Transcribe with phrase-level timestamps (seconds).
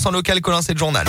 [0.00, 1.06] Sans local, Colin, c'est le journal.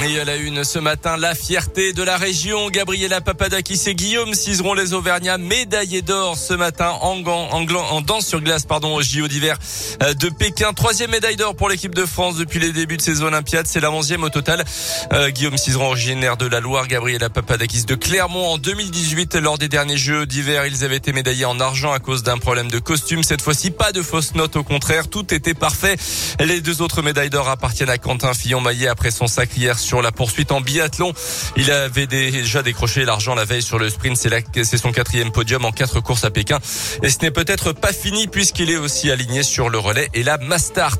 [0.00, 2.70] Et à la une ce matin, la fierté de la région.
[2.70, 8.24] Gabriela Papadakis et Guillaume Cizeron, les Auvergnats, médaillés d'or ce matin en, en, en, danse
[8.24, 9.58] sur glace, pardon, au JO d'hiver
[10.04, 10.72] euh, de Pékin.
[10.72, 13.66] Troisième médaille d'or pour l'équipe de France depuis les débuts de saison olympiade.
[13.66, 14.64] C'est la onzième au total.
[15.12, 19.34] Euh, Guillaume Cizeron, originaire de la Loire, Gabriela Papadakis de Clermont en 2018.
[19.34, 22.70] Lors des derniers Jeux d'hiver, ils avaient été médaillés en argent à cause d'un problème
[22.70, 23.24] de costume.
[23.24, 24.54] Cette fois-ci, pas de fausses notes.
[24.54, 25.96] Au contraire, tout était parfait.
[26.38, 29.48] Les deux autres médailles d'or appartiennent à Quentin Fillon-Maillet après son sac
[29.88, 31.14] sur la poursuite en biathlon.
[31.56, 34.18] Il avait déjà décroché l'argent la veille sur le sprint.
[34.18, 36.58] C'est son quatrième podium en quatre courses à Pékin.
[37.02, 40.36] Et ce n'est peut-être pas fini puisqu'il est aussi aligné sur le relais et la
[40.36, 40.98] Mastart.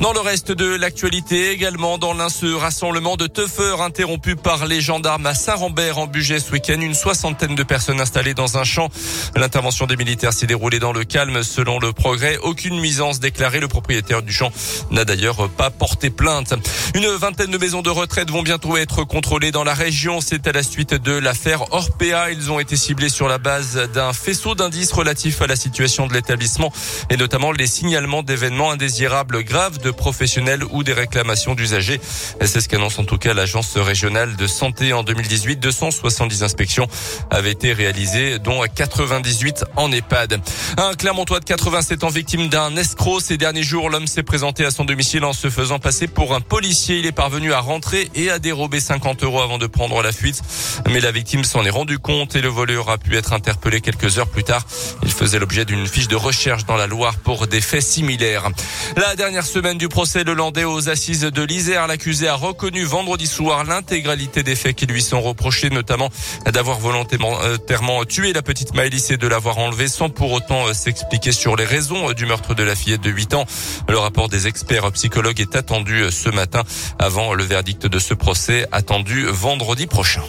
[0.00, 4.82] Dans le reste de l'actualité, également dans l'un ce rassemblement de teufeurs interrompu par les
[4.82, 6.78] gendarmes à Saint-Rambert en budget ce week-end.
[6.78, 8.90] Une soixantaine de personnes installées dans un champ.
[9.34, 12.36] L'intervention des militaires s'est déroulée dans le calme selon le progrès.
[12.42, 13.60] Aucune nuisance déclarée.
[13.60, 14.52] Le propriétaire du champ
[14.90, 16.52] n'a d'ailleurs pas porté plainte.
[16.94, 20.20] Une vingtaine de maisons de retraite vont bientôt être contrôlés dans la région.
[20.20, 22.30] C'est à la suite de l'affaire Orpea.
[22.30, 26.14] Ils ont été ciblés sur la base d'un faisceau d'indices relatifs à la situation de
[26.14, 26.72] l'établissement
[27.10, 32.00] et notamment les signalements d'événements indésirables graves de professionnels ou des réclamations d'usagers.
[32.40, 35.60] C'est ce qu'annonce en tout cas l'agence régionale de santé en 2018.
[35.60, 36.88] 270 inspections
[37.30, 40.40] avaient été réalisées, dont 98 en EHPAD.
[40.76, 43.20] Un Clermontois de 87 ans victime d'un escroc.
[43.20, 46.40] Ces derniers jours, l'homme s'est présenté à son domicile en se faisant passer pour un
[46.40, 46.98] policier.
[46.98, 50.40] Il est parvenu à rentrer et déroger dérobé 50 euros avant de prendre la fuite.
[50.88, 54.18] Mais la victime s'en est rendu compte et le voleur a pu être interpellé quelques
[54.18, 54.64] heures plus tard.
[55.02, 58.48] Il faisait l'objet d'une fiche de recherche dans la Loire pour des faits similaires.
[58.96, 63.26] La dernière semaine du procès le Landais aux assises de l'Isère, l'accusé a reconnu vendredi
[63.26, 66.08] soir l'intégralité des faits qui lui sont reprochés, notamment
[66.46, 71.56] d'avoir volontairement tué la petite Maëlys et de l'avoir enlevée sans pour autant s'expliquer sur
[71.56, 73.44] les raisons du meurtre de la fillette de 8 ans.
[73.88, 76.62] Le rapport des experts psychologues est attendu ce matin
[76.98, 80.22] avant le verdict de ce procès attendu vendredi prochain.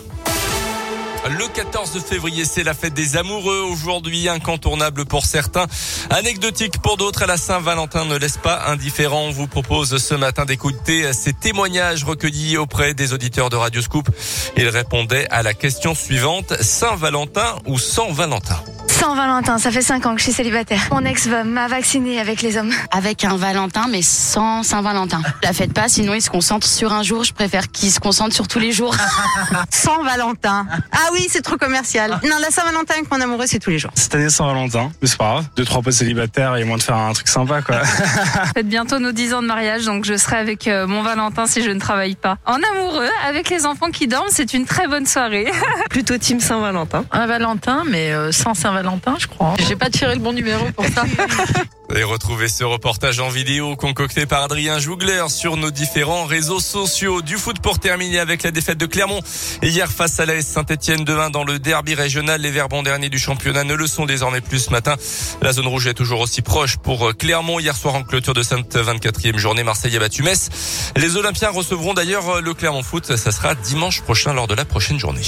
[1.30, 3.62] Le 14 février, c'est la fête des amoureux.
[3.72, 5.68] Aujourd'hui, incontournable pour certains,
[6.10, 7.28] anecdotique pour d'autres.
[7.28, 9.26] La Saint-Valentin ne laisse pas indifférent.
[9.26, 14.10] On vous propose ce matin d'écouter ces témoignages recueillis auprès des auditeurs de Radio Scoop.
[14.56, 16.54] Ils répondaient à la question suivante.
[16.60, 18.60] Saint-Valentin ou sans Valentin?
[19.00, 20.80] Sans Valentin, ça fait 5 ans que je suis célibataire.
[20.92, 22.72] Mon ex m'a vacciné avec les hommes.
[22.92, 25.22] Avec un Valentin, mais sans Saint-Valentin.
[25.44, 27.24] La faites pas, sinon il se concentre sur un jour.
[27.24, 28.96] Je préfère qu'il se concentre sur tous les jours.
[29.70, 30.66] sans Valentin.
[30.92, 32.20] Ah oui, c'est trop commercial.
[32.24, 33.92] Non, la Saint-Valentin avec mon amoureux, c'est tous les jours.
[33.94, 35.46] Cette année, sans Valentin, mais c'est pas grave.
[35.56, 37.84] Deux, trois potes célibataires et moins de faire un truc sympa, quoi.
[38.56, 41.62] Faites bientôt nos 10 ans de mariage, donc je serai avec euh, mon Valentin si
[41.64, 42.40] je ne travaille pas.
[42.48, 45.46] En amoureux, avec les enfants qui dorment, c'est une très bonne soirée.
[45.92, 47.06] Plutôt team Saint-Valentin.
[47.12, 48.87] Un Valentin, mais euh, sans Saint-Valentin,
[49.20, 49.56] je crois.
[49.68, 51.04] J'ai pas tiré le bon numéro pour ça.
[51.96, 57.22] Et retrouvez ce reportage en vidéo concocté par Adrien Jougler sur nos différents réseaux sociaux.
[57.22, 59.22] Du foot pour terminer avec la défaite de Clermont.
[59.62, 62.42] Hier face à l'AS Saint-Etienne demain dans le derby régional.
[62.42, 64.96] Les Verbons derniers du championnat ne le sont désormais plus ce matin.
[65.42, 67.60] La zone rouge est toujours aussi proche pour Clermont.
[67.60, 70.50] Hier soir en clôture de cette 24e journée, Marseille a battu Metz.
[70.98, 73.16] Les Olympiens recevront d'ailleurs le Clermont Foot.
[73.16, 75.24] Ça sera dimanche prochain lors de la prochaine journée.